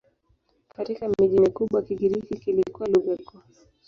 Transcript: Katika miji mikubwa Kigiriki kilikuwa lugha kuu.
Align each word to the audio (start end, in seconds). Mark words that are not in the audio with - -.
Katika 0.75 1.07
miji 1.19 1.39
mikubwa 1.39 1.81
Kigiriki 1.81 2.37
kilikuwa 2.37 2.89
lugha 2.89 3.17
kuu. 3.25 3.39